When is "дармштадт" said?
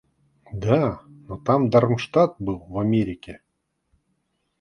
1.69-2.37